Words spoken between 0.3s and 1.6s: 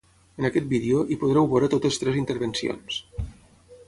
En aquest vídeo, hi podreu